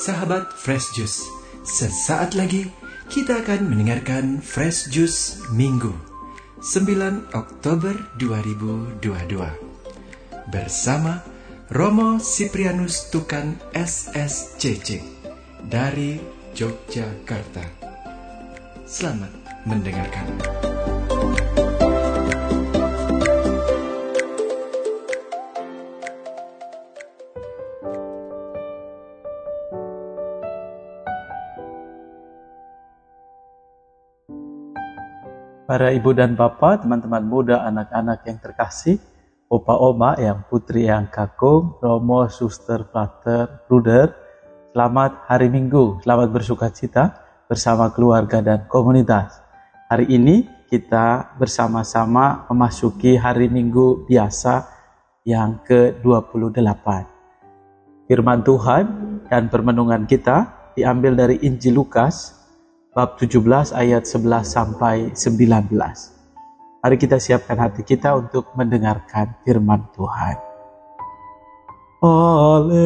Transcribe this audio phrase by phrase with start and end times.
[0.00, 1.28] Sahabat Fresh Juice,
[1.60, 2.72] sesaat lagi
[3.12, 5.92] kita akan mendengarkan Fresh Juice Minggu
[6.64, 8.96] 9 Oktober 2022
[10.48, 11.20] bersama
[11.68, 15.04] Romo Siprianus Tukan SSCC
[15.68, 16.16] dari
[16.56, 17.68] Yogyakarta.
[18.88, 19.36] Selamat
[19.68, 20.69] mendengarkan.
[35.70, 38.98] Para ibu dan bapak, teman-teman muda, anak-anak yang terkasih,
[39.46, 44.10] opa oma yang putri yang kakung, romo, suster, pater, bruder,
[44.74, 49.38] selamat hari minggu, selamat bersuka cita bersama keluarga dan komunitas.
[49.86, 54.66] Hari ini kita bersama-sama memasuki hari minggu biasa
[55.22, 56.86] yang ke-28.
[58.10, 58.84] Firman Tuhan
[59.30, 62.39] dan permenungan kita diambil dari Injil Lukas
[62.90, 65.70] bab 17 ayat 11 sampai 19.
[66.82, 70.34] Mari kita siapkan hati kita untuk mendengarkan firman Tuhan.
[72.02, 72.80] Haleluya,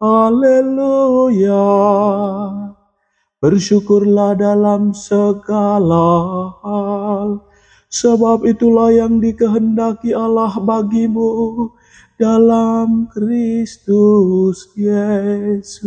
[0.00, 1.68] haleluya.
[3.42, 6.08] Bersyukurlah dalam segala
[6.64, 7.44] hal,
[7.92, 11.74] sebab itulah yang dikehendaki Allah bagimu
[12.16, 15.82] dalam Kristus Yesus.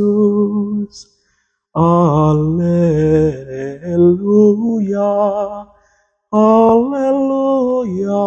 [1.76, 2.72] Haleluya.
[6.32, 8.24] Haleluya.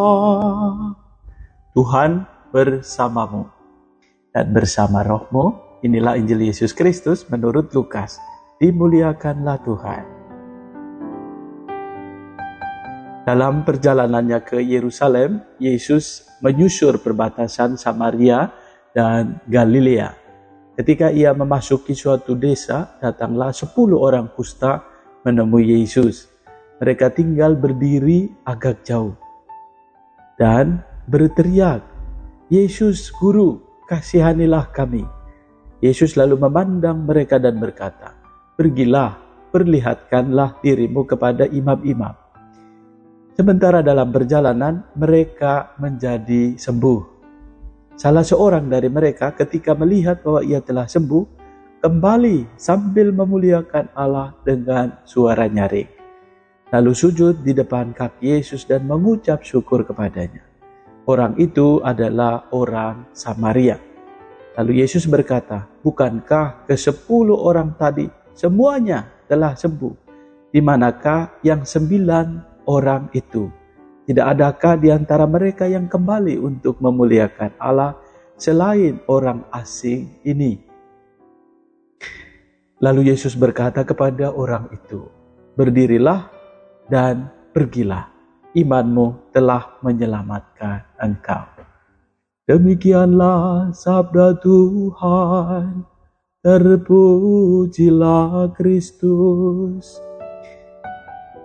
[1.73, 3.49] Tuhan bersamamu
[4.37, 5.81] dan bersama rohmu.
[5.81, 8.21] Inilah Injil Yesus Kristus menurut Lukas.
[8.61, 10.05] Dimuliakanlah Tuhan.
[13.25, 18.53] Dalam perjalanannya ke Yerusalem, Yesus menyusur perbatasan Samaria
[18.93, 20.28] dan Galilea.
[20.79, 24.87] Ketika ia memasuki suatu desa, datanglah sepuluh orang kusta
[25.27, 26.31] menemui Yesus.
[26.79, 29.19] Mereka tinggal berdiri agak jauh
[30.39, 31.83] dan berteriak,
[32.47, 33.59] Yesus Guru,
[33.91, 35.03] kasihanilah kami.
[35.83, 38.15] Yesus lalu memandang mereka dan berkata,
[38.55, 39.19] Pergilah,
[39.51, 42.15] perlihatkanlah dirimu kepada imam-imam.
[43.35, 47.18] Sementara dalam perjalanan, mereka menjadi sembuh.
[47.99, 51.27] Salah seorang dari mereka ketika melihat bahwa ia telah sembuh,
[51.83, 55.91] kembali sambil memuliakan Allah dengan suara nyaring.
[56.71, 60.47] Lalu sujud di depan kaki Yesus dan mengucap syukur kepadanya.
[61.11, 63.83] Orang itu adalah orang Samaria.
[64.55, 69.95] Lalu Yesus berkata, Bukankah ke sepuluh orang tadi semuanya telah sembuh?
[70.55, 73.58] Di manakah yang sembilan orang itu?
[74.09, 77.93] Tidak adakah di antara mereka yang kembali untuk memuliakan Allah
[78.41, 80.57] selain orang asing ini?
[82.81, 85.05] Lalu Yesus berkata kepada orang itu,
[85.61, 86.25] "Berdirilah
[86.89, 88.09] dan pergilah,
[88.57, 91.45] imanmu telah menyelamatkan engkau."
[92.49, 95.85] Demikianlah sabda Tuhan.
[96.41, 97.77] Terpujilah
[98.57, 100.01] Kristus.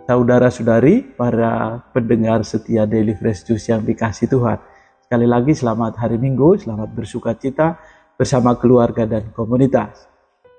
[0.03, 4.59] Saudara-saudari, para pendengar setia Daily Fresh Juice yang dikasih Tuhan.
[4.99, 7.79] Sekali lagi selamat hari Minggu, selamat bersuka cita
[8.19, 10.11] bersama keluarga dan komunitas.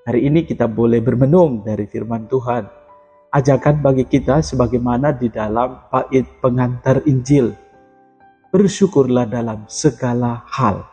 [0.09, 2.65] Hari ini kita boleh bermenung dari firman Tuhan.
[3.37, 7.53] Ajakan bagi kita sebagaimana di dalam bait pengantar Injil.
[8.49, 10.89] Bersyukurlah dalam segala hal.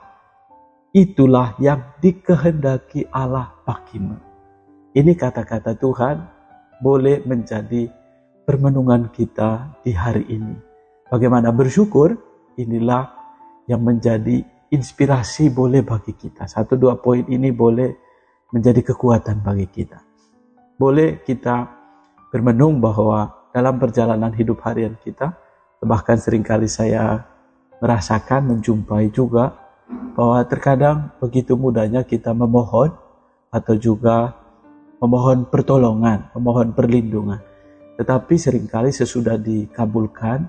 [0.92, 4.20] Itulah yang dikehendaki Allah bagimu.
[4.92, 6.20] Ini kata-kata Tuhan
[6.84, 8.01] boleh menjadi
[8.46, 10.56] permenungan kita di hari ini.
[11.12, 12.16] Bagaimana bersyukur,
[12.58, 13.12] inilah
[13.68, 16.48] yang menjadi inspirasi boleh bagi kita.
[16.48, 17.92] Satu dua poin ini boleh
[18.56, 20.00] menjadi kekuatan bagi kita.
[20.80, 21.68] Boleh kita
[22.32, 25.36] bermenung bahwa dalam perjalanan hidup harian kita,
[25.84, 27.28] bahkan sering kali saya
[27.84, 29.60] merasakan, menjumpai juga
[30.16, 32.96] bahwa terkadang begitu mudahnya kita memohon
[33.52, 34.32] atau juga
[35.04, 37.51] memohon pertolongan, memohon perlindungan.
[38.00, 40.48] Tetapi sering kali sesudah dikabulkan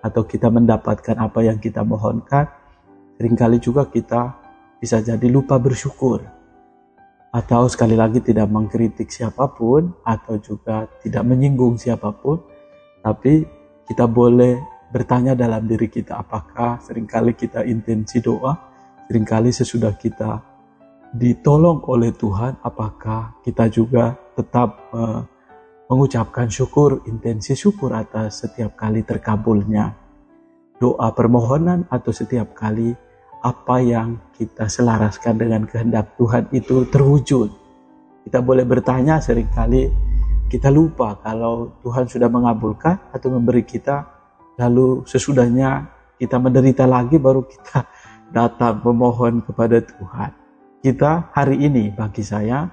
[0.00, 2.48] atau kita mendapatkan apa yang kita mohonkan,
[3.18, 4.38] sering kali juga kita
[4.78, 6.22] bisa jadi lupa bersyukur.
[7.28, 12.40] Atau sekali lagi tidak mengkritik siapa pun atau juga tidak menyinggung siapa pun,
[13.04, 13.44] tapi
[13.84, 14.56] kita boleh
[14.88, 18.56] bertanya dalam diri kita apakah sering kali kita intensi doa,
[19.04, 20.40] sering kali sesudah kita
[21.12, 25.24] ditolong oleh Tuhan, apakah kita juga tetap uh,
[25.88, 29.96] mengucapkan syukur, intensi syukur atas setiap kali terkabulnya
[30.78, 32.94] doa permohonan atau setiap kali
[33.42, 37.50] apa yang kita selaraskan dengan kehendak Tuhan itu terwujud.
[38.22, 39.88] Kita boleh bertanya sering kali
[40.52, 44.04] kita lupa kalau Tuhan sudah mengabulkan atau memberi kita
[44.60, 45.88] lalu sesudahnya
[46.18, 47.88] kita menderita lagi baru kita
[48.36, 50.30] datang memohon kepada Tuhan.
[50.78, 52.68] Kita hari ini bagi saya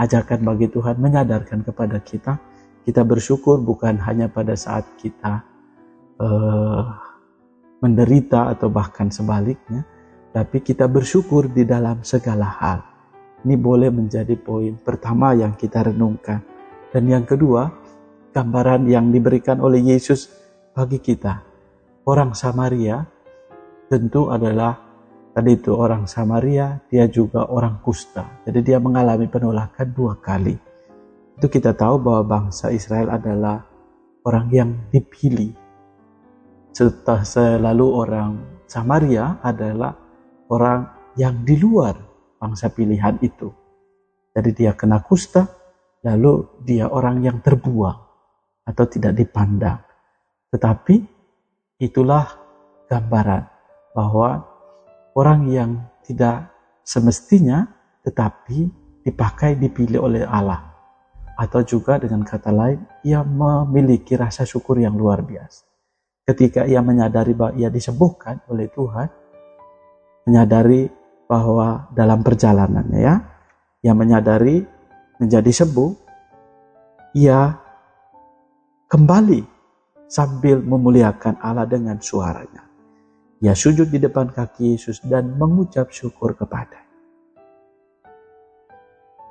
[0.00, 2.49] ajakan bagi Tuhan menyadarkan kepada kita
[2.84, 5.44] kita bersyukur bukan hanya pada saat kita
[6.20, 6.84] uh,
[7.80, 9.84] menderita atau bahkan sebaliknya
[10.30, 12.78] tapi kita bersyukur di dalam segala hal.
[13.42, 16.44] Ini boleh menjadi poin pertama yang kita renungkan.
[16.92, 17.72] Dan yang kedua,
[18.30, 20.30] gambaran yang diberikan oleh Yesus
[20.76, 21.42] bagi kita.
[22.06, 23.02] Orang Samaria
[23.90, 24.78] tentu adalah
[25.34, 28.44] tadi itu orang Samaria, dia juga orang kusta.
[28.46, 30.69] Jadi dia mengalami penolakan dua kali.
[31.40, 33.64] Itu kita tahu bahwa bangsa Israel adalah
[34.28, 35.56] orang yang dipilih.
[36.76, 38.30] Setelah selalu orang
[38.68, 39.96] Samaria adalah
[40.52, 40.84] orang
[41.16, 41.96] yang di luar
[42.36, 43.48] bangsa pilihan itu.
[44.36, 45.48] Jadi dia kena kusta,
[46.04, 47.98] lalu dia orang yang terbuang
[48.68, 49.80] atau tidak dipandang.
[50.52, 50.96] Tetapi
[51.80, 52.28] itulah
[52.84, 53.48] gambaran
[53.96, 54.44] bahwa
[55.16, 55.70] orang yang
[56.04, 56.52] tidak
[56.84, 57.64] semestinya
[58.04, 58.68] tetapi
[59.08, 60.69] dipakai dipilih oleh Allah.
[61.40, 65.64] Atau juga dengan kata lain, ia memiliki rasa syukur yang luar biasa.
[66.28, 69.08] Ketika ia menyadari bahwa ia disembuhkan oleh Tuhan,
[70.28, 70.84] menyadari
[71.24, 73.16] bahwa dalam perjalanannya ya,
[73.80, 74.60] yang menyadari
[75.16, 75.90] menjadi sembuh,
[77.16, 77.56] ia
[78.84, 79.40] kembali
[80.12, 82.68] sambil memuliakan Allah dengan suaranya.
[83.40, 86.84] Ia sujud di depan kaki Yesus dan mengucap syukur kepada.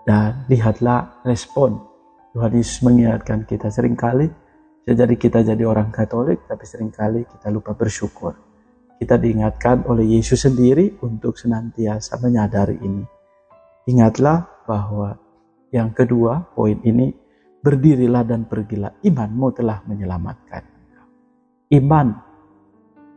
[0.09, 1.88] Dan lihatlah respon
[2.35, 4.29] Tuhan Yesus mengingatkan kita sering kali
[4.89, 8.49] jadi kita jadi orang Katolik tapi sering kali kita lupa bersyukur
[8.99, 13.07] kita diingatkan oleh Yesus sendiri untuk senantiasa menyadari ini.
[13.87, 15.15] Ingatlah bahwa
[15.71, 17.07] yang kedua, poin ini,
[17.63, 18.99] berdirilah dan pergilah.
[18.99, 20.63] Imanmu telah menyelamatkan.
[21.71, 22.07] Iman.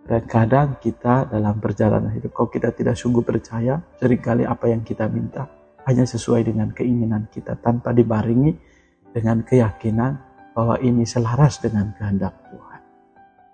[0.07, 4.87] Dan kadang kita dalam perjalanan hidup, kalau kita tidak sungguh percaya, sering kali apa yang
[4.87, 5.51] kita minta
[5.83, 8.55] hanya sesuai dengan keinginan kita tanpa dibaringi
[9.13, 10.19] dengan keyakinan
[10.57, 12.81] bahwa ini selaras dengan kehendak Tuhan.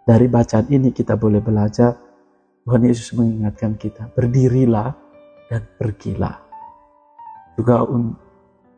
[0.09, 1.95] Dari bacaan ini kita boleh belajar
[2.65, 4.95] Tuhan Yesus mengingatkan kita, berdirilah
[5.51, 6.37] dan pergilah.
[7.59, 7.83] Juga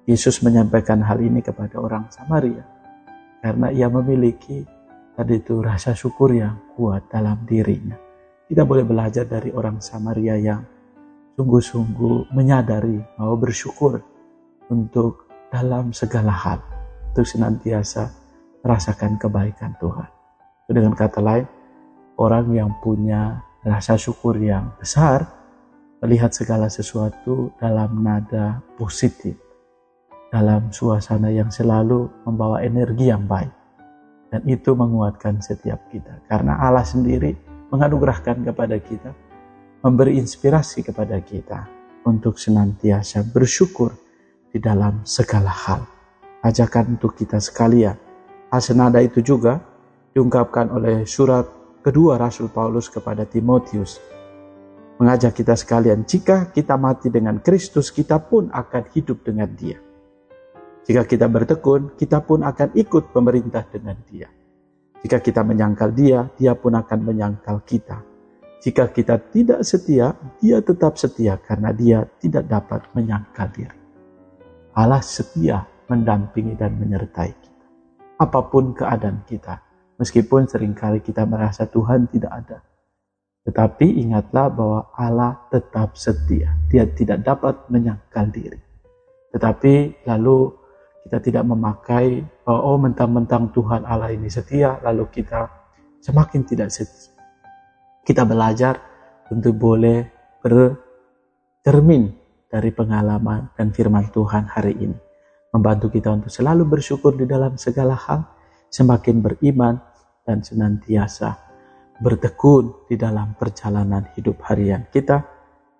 [0.08, 2.64] Yesus menyampaikan hal ini kepada orang Samaria
[3.40, 4.64] karena ia memiliki
[5.16, 7.96] tadi itu rasa syukur yang kuat dalam dirinya.
[8.48, 10.60] Kita boleh belajar dari orang Samaria yang
[11.38, 14.02] sungguh-sungguh menyadari mau bersyukur
[14.68, 16.60] untuk dalam segala hal,
[17.10, 18.06] untuk senantiasa
[18.62, 20.06] merasakan kebaikan Tuhan.
[20.70, 21.46] Dengan kata lain,
[22.14, 25.26] orang yang punya rasa syukur yang besar,
[25.98, 29.34] melihat segala sesuatu dalam nada positif,
[30.30, 33.50] dalam suasana yang selalu membawa energi yang baik.
[34.30, 36.22] Dan itu menguatkan setiap kita.
[36.30, 37.34] Karena Allah sendiri
[37.74, 39.10] menganugerahkan kepada kita,
[39.82, 41.66] memberi inspirasi kepada kita
[42.06, 43.90] untuk senantiasa bersyukur
[44.54, 45.99] di dalam segala hal.
[46.40, 47.96] Ajakan untuk kita sekalian.
[48.50, 49.60] Hal senada itu juga
[50.16, 51.46] diungkapkan oleh surat
[51.84, 54.10] kedua Rasul Paulus kepada Timotius
[55.00, 59.80] mengajak kita sekalian, jika kita mati dengan Kristus, kita pun akan hidup dengan Dia.
[60.84, 64.28] Jika kita bertekun, kita pun akan ikut pemerintah dengan Dia.
[65.00, 68.04] Jika kita menyangkal Dia, Dia pun akan menyangkal kita.
[68.60, 73.80] Jika kita tidak setia, Dia tetap setia karena Dia tidak dapat menyangkal diri.
[74.76, 77.66] Allah setia mendampingi dan menyertai kita.
[78.22, 79.58] Apa pun keadaan kita,
[80.00, 82.64] Meskipun sering kali kita merasa Tuhan tidak ada.
[83.44, 86.56] Tetapi ingatlah bahwa Allah tetap setia.
[86.72, 88.56] Dia tidak dapat menyangkal diri.
[89.36, 90.56] Tetapi lalu
[91.04, 95.52] kita tidak memakai, oh mentang-mentang Tuhan Allah ini setia, lalu kita
[96.00, 97.12] semakin tidak setia.
[98.00, 98.80] Kita belajar
[99.28, 100.08] untuk boleh
[100.40, 102.08] bercermin
[102.48, 105.09] dari pengalaman dan firman Tuhan hari ini.
[105.50, 108.22] Membantu kita untuk selalu bersyukur di dalam segala hal,
[108.70, 109.82] semakin beriman,
[110.22, 111.34] dan senantiasa
[111.98, 115.20] bertekun di dalam perjalanan hidup harian kita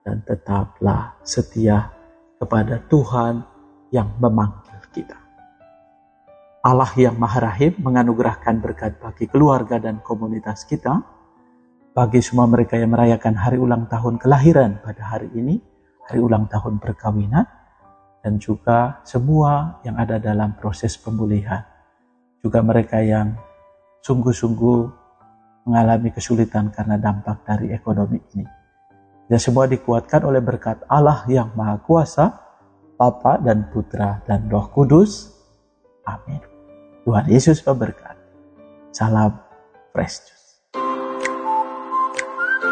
[0.02, 1.88] dan tetaplah setia
[2.36, 3.46] kepada Tuhan
[3.94, 5.16] yang memanggil kita.
[6.60, 11.00] Allah yang Maha Rahim menganugerahkan berkat bagi keluarga dan komunitas kita,
[11.96, 15.56] bagi semua mereka yang merayakan hari ulang tahun kelahiran pada hari ini,
[16.04, 17.48] hari ulang tahun perkawinan,
[18.20, 21.64] dan juga semua yang ada dalam proses pemulihan.
[22.40, 23.36] Juga mereka yang
[24.04, 24.80] sungguh-sungguh
[25.68, 28.44] mengalami kesulitan karena dampak dari ekonomi ini.
[29.30, 32.34] Ya semua dikuatkan oleh berkat Allah yang Maha Kuasa,
[32.96, 35.30] Bapa dan Putra dan Roh Kudus.
[36.04, 36.42] Amin.
[37.06, 38.20] Tuhan Yesus memberkati.
[38.90, 39.38] Salam
[39.94, 40.48] Fresh Juice.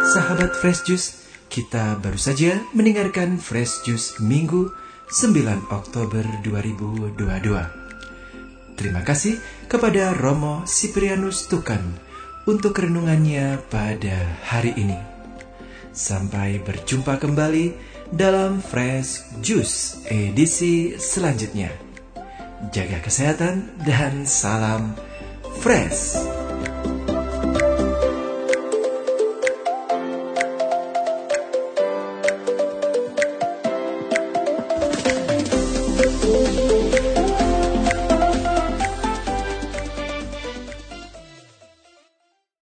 [0.09, 1.09] Sahabat Fresh Juice,
[1.53, 4.73] kita baru saja mendengarkan Fresh Juice Minggu
[5.09, 7.17] 9 Oktober 2022.
[8.77, 11.81] Terima kasih kepada Romo Siprianus Tukan
[12.45, 15.01] untuk renungannya pada hari ini.
[15.97, 17.73] Sampai berjumpa kembali
[18.13, 21.73] dalam Fresh Juice edisi selanjutnya.
[22.69, 24.93] Jaga kesehatan dan salam
[25.65, 26.38] fresh.